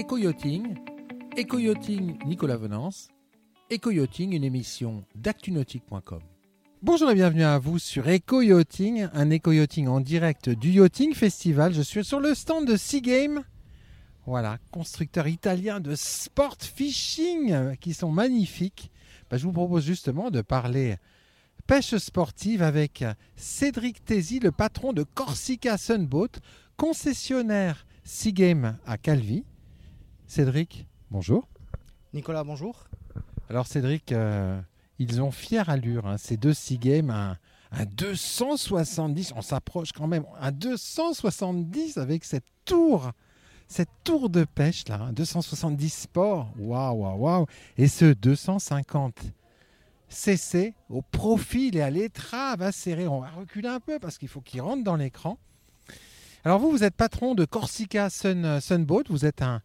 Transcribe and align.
Éco-yachting, 0.00 0.78
Éco-yachting 1.36 2.16
Nicolas 2.24 2.56
Venance, 2.56 3.08
Éco-yachting, 3.68 4.32
une 4.32 4.44
émission 4.44 5.04
d'actunautique.com. 5.14 6.22
Bonjour 6.80 7.10
et 7.10 7.14
bienvenue 7.14 7.42
à 7.42 7.58
vous 7.58 7.78
sur 7.78 8.08
Éco-yachting, 8.08 9.08
un 9.12 9.28
éco-yachting 9.28 9.88
en 9.88 10.00
direct 10.00 10.48
du 10.48 10.70
Yachting 10.70 11.12
Festival. 11.12 11.74
Je 11.74 11.82
suis 11.82 12.02
sur 12.02 12.18
le 12.18 12.34
stand 12.34 12.66
de 12.66 12.78
Seagame. 12.78 13.44
Voilà, 14.24 14.56
constructeur 14.70 15.28
italien 15.28 15.80
de 15.80 15.94
sport 15.94 16.56
fishing 16.58 17.76
qui 17.76 17.92
sont 17.92 18.10
magnifiques. 18.10 18.90
Bah, 19.28 19.36
je 19.36 19.44
vous 19.44 19.52
propose 19.52 19.84
justement 19.84 20.30
de 20.30 20.40
parler 20.40 20.96
pêche 21.66 21.94
sportive 21.98 22.62
avec 22.62 23.04
Cédric 23.36 24.02
Tézy, 24.02 24.40
le 24.40 24.50
patron 24.50 24.94
de 24.94 25.02
Corsica 25.02 25.76
Sunboat, 25.76 26.40
concessionnaire 26.78 27.84
Seagame 28.02 28.78
à 28.86 28.96
Calvi. 28.96 29.44
Cédric, 30.30 30.86
bonjour. 31.10 31.48
Nicolas, 32.14 32.44
bonjour. 32.44 32.84
Alors 33.48 33.66
Cédric, 33.66 34.12
euh, 34.12 34.60
ils 35.00 35.20
ont 35.20 35.32
fière 35.32 35.68
allure, 35.68 36.06
hein, 36.06 36.18
ces 36.18 36.36
deux 36.36 36.54
Seagame, 36.54 37.10
un, 37.10 37.36
un 37.72 37.84
270, 37.84 39.32
on 39.34 39.42
s'approche 39.42 39.90
quand 39.90 40.06
même, 40.06 40.24
un 40.40 40.52
270 40.52 41.98
avec 41.98 42.22
cette 42.22 42.44
tour, 42.64 43.10
cette 43.66 43.88
tour 44.04 44.30
de 44.30 44.44
pêche 44.44 44.86
là, 44.86 45.00
un 45.00 45.12
270 45.12 45.92
sport, 45.92 46.52
waouh, 46.60 47.02
waouh, 47.02 47.18
waouh, 47.18 47.46
et 47.76 47.88
ce 47.88 48.12
250 48.12 49.32
CC 50.08 50.74
au 50.90 51.02
profil 51.02 51.76
et 51.76 51.82
à 51.82 51.90
l'étrave 51.90 52.62
acérée. 52.62 53.08
On 53.08 53.18
va 53.18 53.30
reculer 53.30 53.68
un 53.68 53.80
peu 53.80 53.98
parce 53.98 54.16
qu'il 54.16 54.28
faut 54.28 54.40
qu'il 54.40 54.60
rentre 54.60 54.84
dans 54.84 54.94
l'écran. 54.94 55.38
Alors 56.44 56.60
vous, 56.60 56.70
vous 56.70 56.84
êtes 56.84 56.94
patron 56.94 57.34
de 57.34 57.44
Corsica 57.44 58.08
Sun, 58.10 58.60
Sunboat, 58.60 59.02
vous 59.08 59.24
êtes 59.24 59.42
un, 59.42 59.60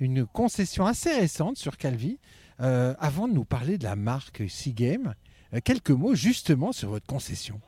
une 0.00 0.26
concession 0.26 0.86
assez 0.86 1.12
récente 1.12 1.58
sur 1.58 1.76
Calvi. 1.76 2.18
Euh, 2.60 2.94
avant 2.98 3.28
de 3.28 3.32
nous 3.32 3.44
parler 3.44 3.78
de 3.78 3.84
la 3.84 3.96
marque 3.96 4.42
Seagame, 4.50 5.14
euh, 5.54 5.60
quelques 5.64 5.90
mots 5.90 6.14
justement 6.14 6.72
sur 6.72 6.90
votre 6.90 7.06
concession. 7.06 7.60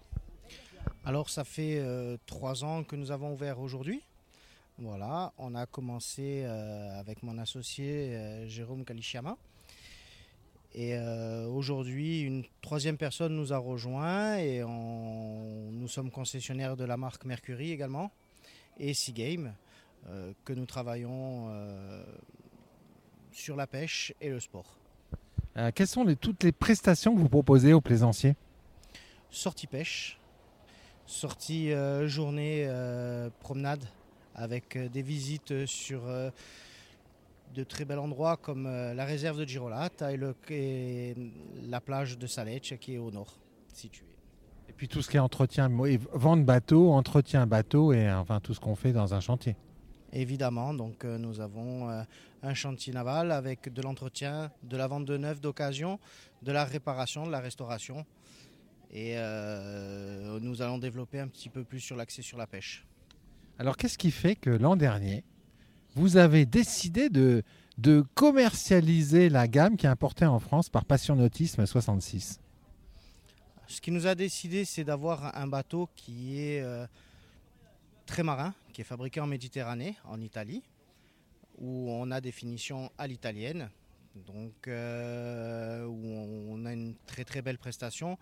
Alors 1.04 1.30
ça 1.30 1.44
fait 1.44 1.78
euh, 1.78 2.18
trois 2.26 2.62
ans 2.64 2.84
que 2.84 2.96
nous 2.96 3.10
avons 3.10 3.32
ouvert 3.32 3.58
aujourd'hui. 3.60 4.02
Voilà, 4.78 5.32
on 5.38 5.54
a 5.54 5.66
commencé 5.66 6.44
avec 6.44 7.22
mon 7.22 7.38
associé 7.38 8.48
Jérôme 8.48 8.84
Kalishiama. 8.84 9.36
Et 10.74 10.98
aujourd'hui, 10.98 12.22
une 12.22 12.42
troisième 12.62 12.96
personne 12.96 13.36
nous 13.36 13.52
a 13.52 13.58
rejoint 13.58 14.38
et 14.38 14.60
nous 14.64 15.88
sommes 15.88 16.10
concessionnaires 16.10 16.76
de 16.76 16.84
la 16.84 16.96
marque 16.96 17.26
Mercury 17.26 17.70
également 17.70 18.10
et 18.78 18.94
Seagame 18.94 19.52
que 20.44 20.52
nous 20.52 20.66
travaillons 20.66 21.46
euh, 21.50 22.04
sur 23.32 23.56
la 23.56 23.66
pêche 23.66 24.12
et 24.20 24.28
le 24.30 24.40
sport. 24.40 24.76
Euh, 25.56 25.70
quelles 25.74 25.86
sont 25.86 26.04
les- 26.04 26.16
toutes 26.16 26.42
les 26.44 26.52
prestations 26.52 27.14
que 27.14 27.20
vous 27.20 27.28
proposez 27.28 27.72
aux 27.72 27.80
plaisanciers? 27.80 28.34
Sortie 29.30 29.66
pêche, 29.66 30.18
sortie 31.06 31.72
euh, 31.72 32.06
journée 32.08 32.64
euh, 32.66 33.30
promenade 33.40 33.84
avec 34.34 34.76
euh, 34.76 34.88
des 34.88 35.02
visites 35.02 35.66
sur 35.66 36.06
euh, 36.06 36.30
de 37.54 37.64
très 37.64 37.84
bels 37.84 37.98
endroits 37.98 38.36
comme 38.36 38.66
euh, 38.66 38.94
la 38.94 39.04
réserve 39.04 39.38
de 39.38 39.44
Girolata 39.46 40.12
et, 40.12 40.16
le- 40.16 40.34
et 40.50 41.14
la 41.68 41.80
plage 41.80 42.18
de 42.18 42.26
Salecce 42.26 42.74
qui 42.80 42.94
est 42.94 42.98
au 42.98 43.10
nord 43.10 43.38
située. 43.72 44.06
Et 44.68 44.72
puis 44.72 44.88
tout 44.88 45.02
ce 45.02 45.10
qui 45.10 45.16
est 45.18 45.20
entretien, 45.20 45.70
et 45.86 45.98
vente 46.12 46.44
bateau, 46.46 46.92
entretien 46.92 47.46
bateau 47.46 47.92
et 47.92 48.10
enfin 48.10 48.40
tout 48.40 48.54
ce 48.54 48.60
qu'on 48.60 48.74
fait 48.74 48.92
dans 48.92 49.12
un 49.12 49.20
chantier. 49.20 49.54
Évidemment, 50.12 50.74
donc 50.74 51.04
euh, 51.04 51.16
nous 51.16 51.40
avons 51.40 51.88
euh, 51.88 52.02
un 52.42 52.52
chantier 52.54 52.92
naval 52.92 53.32
avec 53.32 53.72
de 53.72 53.80
l'entretien, 53.80 54.50
de 54.62 54.76
la 54.76 54.86
vente 54.86 55.06
de 55.06 55.16
neuf 55.16 55.40
d'occasion, 55.40 55.98
de 56.42 56.52
la 56.52 56.64
réparation, 56.64 57.26
de 57.26 57.30
la 57.30 57.40
restauration. 57.40 58.04
Et 58.90 59.14
euh, 59.16 60.38
nous 60.40 60.60
allons 60.60 60.76
développer 60.76 61.18
un 61.18 61.28
petit 61.28 61.48
peu 61.48 61.64
plus 61.64 61.80
sur 61.80 61.96
l'accès 61.96 62.20
sur 62.20 62.36
la 62.36 62.46
pêche. 62.46 62.84
Alors 63.58 63.78
qu'est-ce 63.78 63.96
qui 63.96 64.10
fait 64.10 64.36
que 64.36 64.50
l'an 64.50 64.76
dernier, 64.76 65.24
vous 65.94 66.18
avez 66.18 66.44
décidé 66.44 67.08
de, 67.08 67.42
de 67.78 68.04
commercialiser 68.14 69.30
la 69.30 69.48
gamme 69.48 69.78
qui 69.78 69.86
est 69.86 69.90
importée 69.90 70.26
en 70.26 70.38
France 70.38 70.68
par 70.68 70.84
Passion 70.84 71.16
Nautisme 71.16 71.64
66 71.64 72.38
Ce 73.66 73.80
qui 73.80 73.90
nous 73.90 74.06
a 74.06 74.14
décidé, 74.14 74.66
c'est 74.66 74.84
d'avoir 74.84 75.38
un 75.38 75.46
bateau 75.46 75.88
qui 75.96 76.38
est 76.38 76.60
euh, 76.60 76.86
très 78.06 78.22
marin, 78.22 78.54
qui 78.72 78.80
est 78.80 78.84
fabriqué 78.84 79.20
en 79.20 79.26
Méditerranée, 79.26 79.96
en 80.04 80.20
Italie, 80.20 80.62
où 81.58 81.90
on 81.90 82.10
a 82.10 82.20
des 82.20 82.32
finitions 82.32 82.90
à 82.98 83.06
l'italienne, 83.06 83.70
donc 84.26 84.68
euh, 84.68 85.84
où 85.84 86.06
on 86.50 86.64
a 86.66 86.72
une 86.72 86.94
très 87.06 87.24
très 87.24 87.42
belle 87.42 87.58
prestation. 87.58 88.18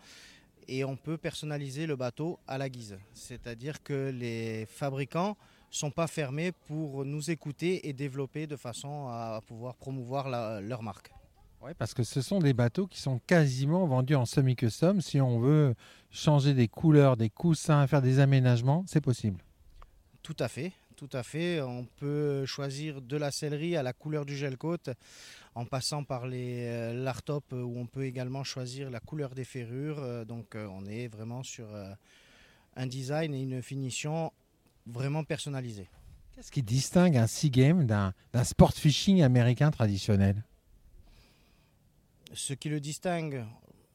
Et 0.69 0.85
on 0.85 0.97
peut 0.97 1.17
personnaliser 1.17 1.87
le 1.87 1.97
bateau 1.97 2.39
à 2.47 2.59
la 2.59 2.69
guise. 2.69 2.99
C'est-à-dire 3.13 3.83
que 3.83 4.11
les 4.11 4.67
fabricants 4.67 5.37
sont 5.71 5.91
pas 5.91 6.07
fermés 6.07 6.53
pour 6.53 7.05
nous 7.05 7.31
écouter 7.31 7.89
et 7.89 7.93
développer 7.93 8.47
de 8.47 8.57
façon 8.57 9.09
à 9.09 9.41
pouvoir 9.47 9.75
promouvoir 9.75 10.29
leur 10.61 10.83
marque. 10.83 11.11
Oui, 11.63 11.73
parce 11.77 11.93
que 11.93 12.03
ce 12.03 12.23
sont 12.23 12.39
des 12.39 12.55
bateaux 12.55 12.87
qui 12.87 13.01
sont 13.01 13.19
quasiment 13.27 13.87
vendus 13.87 14.15
en 14.15 14.25
semi-custom. 14.25 15.01
Si 15.01 15.21
on 15.21 15.41
veut 15.41 15.75
changer 16.11 16.55
des 16.55 16.69
couleurs, 16.69 17.17
des 17.17 17.29
coussins, 17.29 17.87
faire 17.87 18.01
des 18.01 18.19
aménagements, 18.19 18.85
c'est 18.87 19.03
possible. 19.03 19.45
Tout 20.23 20.37
à 20.39 20.49
fait, 20.49 20.73
tout 20.97 21.09
à 21.13 21.23
fait. 21.23 21.61
On 21.63 21.85
peut 21.85 22.45
choisir 22.45 23.01
de 23.01 23.17
la 23.17 23.31
sellerie 23.31 23.77
à 23.77 23.83
la 23.83 23.93
couleur 23.93 24.27
du 24.27 24.37
gel 24.37 24.57
coat, 24.57 24.77
en 25.55 25.65
passant 25.65 26.05
par 26.05 26.27
les 26.27 26.67
euh, 26.67 26.93
l'Artop 26.93 27.53
où 27.53 27.79
on 27.79 27.87
peut 27.87 28.05
également 28.05 28.45
choisir 28.45 28.91
la 28.91 29.01
couleur 29.01 29.35
des 29.35 29.45
ferrures. 29.45 29.99
Euh, 29.99 30.25
Donc 30.25 30.55
euh, 30.55 30.67
on 30.71 30.87
est 30.87 31.09
vraiment 31.09 31.43
sur 31.43 31.67
un 32.77 32.87
design 32.87 33.35
et 33.35 33.43
une 33.43 33.63
finition 33.63 34.33
vraiment 34.87 35.25
personnalisée. 35.25 35.89
Qu'est-ce 36.35 36.53
qui 36.53 36.63
distingue 36.63 37.17
un 37.17 37.27
Seagame 37.27 37.87
d'un 37.87 38.15
d'un 38.33 38.45
sport 38.45 38.73
fishing 38.73 39.23
américain 39.23 39.71
traditionnel? 39.71 40.45
Ce 42.33 42.53
qui 42.55 42.69
le 42.69 42.79
distingue, 42.79 43.45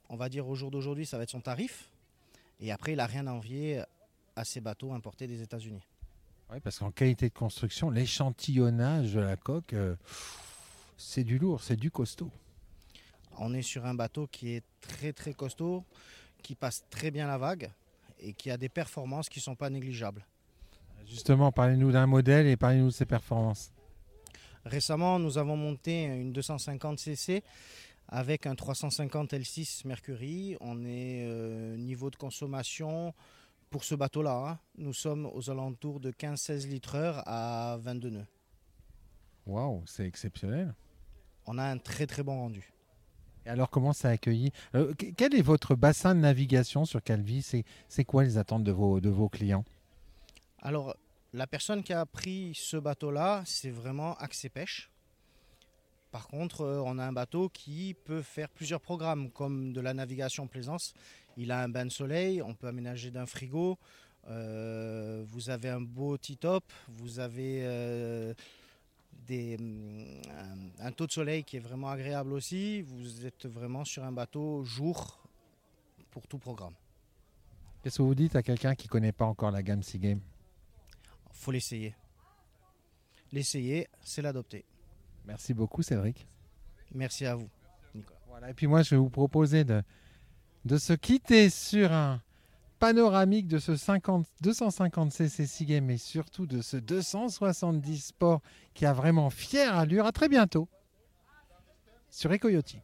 on 0.10 0.18
va 0.18 0.28
dire 0.28 0.48
au 0.48 0.56
jour 0.56 0.70
d'aujourd'hui, 0.70 1.06
ça 1.06 1.18
va 1.18 1.24
être 1.24 1.30
son 1.30 1.40
tarif. 1.40 1.90
Et 2.60 2.72
après, 2.72 2.94
il 2.94 2.98
n'a 2.98 3.06
rien 3.06 3.28
à 3.28 3.32
envier 3.32 3.82
à 4.36 4.44
ces 4.44 4.60
bateaux 4.60 4.92
importés 4.92 5.28
des 5.28 5.42
États-Unis. 5.42 5.84
Oui, 6.52 6.60
parce 6.60 6.80
qu'en 6.80 6.92
qualité 6.92 7.30
de 7.30 7.34
construction, 7.34 7.90
l'échantillonnage 7.90 9.14
de 9.14 9.20
la 9.20 9.36
coque, 9.36 9.74
euh, 9.74 9.96
c'est 10.98 11.24
du 11.24 11.40
lourd, 11.40 11.62
c'est 11.64 11.76
du 11.76 11.90
costaud. 11.90 12.32
On 13.38 13.54
est 13.54 13.64
sur 13.64 13.86
un 13.86 13.96
bateau 13.96 14.28
qui 14.28 14.54
est 14.54 14.64
très 14.80 15.12
très 15.12 15.34
costaud, 15.34 15.84
qui 16.42 16.56
passe 16.56 16.86
très 16.90 17.12
bien 17.12 17.28
la 17.28 17.38
vague 17.38 17.72
et 18.20 18.34
qui 18.34 18.52
a 18.52 18.58
des 18.58 18.70
performances 18.70 19.28
qui 19.28 19.40
ne 19.40 19.44
sont 19.44 19.56
pas 19.56 19.70
négligeables. 19.70 20.26
Justement, 21.08 21.52
parlez-nous 21.52 21.92
d'un 21.92 22.08
modèle 22.08 22.48
et 22.48 22.56
parlez-nous 22.56 22.88
de 22.88 22.94
ses 22.94 23.06
performances. 23.06 23.72
Récemment, 24.66 25.20
nous 25.20 25.38
avons 25.38 25.58
monté 25.58 26.06
une 26.06 26.32
250 26.32 27.00
cc 27.00 27.44
avec 28.08 28.46
un 28.46 28.56
350 28.56 29.34
L6 29.34 29.88
Mercury. 29.88 30.58
On 30.62 30.86
est 30.86 31.26
euh, 31.26 31.76
niveau 31.78 32.10
de 32.10 32.16
consommation 32.16 33.14
pour 33.76 33.84
ce 33.84 33.94
bateau-là. 33.94 34.52
hein, 34.52 34.60
nous 34.78 34.94
sommes 34.94 35.26
aux 35.26 35.50
alentours 35.50 36.00
de 36.00 36.10
15-16 36.10 36.66
litres 36.70 36.96
heure 36.96 37.22
à 37.28 37.76
22 37.82 38.10
nœuds. 38.10 38.26
Waouh, 39.46 39.84
c'est 39.86 40.08
exceptionnel. 40.08 40.74
On 41.46 41.58
a 41.58 41.66
un 41.66 41.78
très 41.78 42.08
très 42.08 42.24
bon 42.24 42.38
rendu. 42.40 42.72
Et 43.46 43.50
alors, 43.50 43.70
comment 43.70 43.92
ça 43.92 44.08
a 44.08 44.12
accueilli 44.12 44.54
Euh, 44.76 44.94
que- 44.94 45.08
Quel 45.08 45.36
est 45.36 45.42
votre 45.42 45.76
bassin 45.76 46.16
de 46.16 46.22
navigation 46.22 46.86
sur 46.86 47.04
Calvi? 47.04 47.42
C'est 47.90 48.06
quoi 48.06 48.24
les 48.24 48.38
attentes 48.38 48.64
de 48.64 48.72
vos, 48.72 49.02
de 49.02 49.10
vos 49.10 49.28
clients? 49.28 49.66
Alors, 50.60 50.96
la 51.34 51.46
personne 51.46 51.84
qui 51.84 51.92
a 51.92 52.06
pris 52.06 52.54
ce 52.56 52.78
bateau-là, 52.78 53.44
c'est 53.46 53.72
vraiment 53.72 54.16
accès 54.16 54.48
pêche. 54.48 54.90
Par 56.16 56.30
contre, 56.30 56.62
euh, 56.62 56.80
on 56.86 56.98
a 56.98 57.04
un 57.04 57.12
bateau 57.12 57.50
qui 57.50 57.94
peut 58.06 58.22
faire 58.22 58.48
plusieurs 58.48 58.80
programmes, 58.80 59.30
comme 59.32 59.74
de 59.74 59.82
la 59.82 59.94
navigation 59.94 60.48
plaisance. 60.48 60.94
Il 61.36 61.52
a 61.52 61.62
un 61.62 61.68
bain 61.68 61.84
de 61.84 61.90
soleil, 61.92 62.42
on 62.42 62.54
peut 62.54 62.68
aménager 62.68 63.12
d'un 63.12 63.26
frigo. 63.26 63.78
euh, 64.30 65.26
vous 65.28 65.50
avez 65.50 65.68
un 65.68 65.82
beau 65.82 66.18
T-top, 66.18 66.64
vous 66.88 67.20
avez 67.20 67.64
euh, 67.64 68.34
des, 69.28 69.58
un, 69.60 70.86
un 70.88 70.92
taux 70.94 71.06
de 71.06 71.12
soleil 71.12 71.44
qui 71.44 71.58
est 71.58 71.60
vraiment 71.60 71.90
agréable 71.90 72.32
aussi. 72.32 72.82
Vous 72.82 73.26
êtes 73.26 73.46
vraiment 73.46 73.84
sur 73.84 74.06
un 74.06 74.14
bateau 74.14 74.64
jour 74.64 75.20
pour 76.12 76.28
tout 76.28 76.38
programme. 76.38 76.76
Qu'est-ce 77.84 77.98
que 77.98 78.04
vous 78.04 78.16
dites 78.16 78.38
à 78.38 78.42
quelqu'un 78.42 78.74
qui 78.74 78.88
ne 78.88 78.92
connaît 78.92 79.12
pas 79.12 79.26
encore 79.26 79.52
la 79.52 79.62
gamme 79.62 79.84
Seagame 79.84 80.22
faut 81.34 81.52
l'essayer. 81.52 81.94
L'essayer, 83.34 83.90
c'est 84.02 84.22
l'adopter. 84.22 84.64
Merci 85.26 85.54
beaucoup, 85.54 85.82
Cédric. 85.82 86.28
Merci 86.94 87.26
à 87.26 87.36
vous, 87.36 87.50
Nicolas. 87.94 88.20
Voilà, 88.28 88.50
et 88.50 88.54
puis 88.54 88.68
moi, 88.68 88.82
je 88.82 88.92
vais 88.92 88.98
vous 88.98 89.10
proposer 89.10 89.64
de, 89.64 89.82
de 90.66 90.78
se 90.78 90.94
quitter 90.94 91.50
sur 91.50 91.92
un 91.92 92.22
panoramique 92.80 93.48
de 93.48 93.58
ce 93.58 93.76
50, 93.76 94.28
250 94.42 95.12
cc 95.12 95.46
Sea 95.48 95.66
Game 95.66 95.90
et 95.90 95.98
surtout 95.98 96.46
de 96.46 96.62
ce 96.62 96.78
270 96.78 98.08
Sport 98.08 98.42
qui 98.74 98.86
a 98.86 98.94
vraiment 98.94 99.30
fière 99.30 99.78
allure. 99.78 100.06
À 100.06 100.12
très 100.12 100.30
bientôt 100.30 100.68
sur 102.10 102.32
Ecoyoti. 102.32 102.80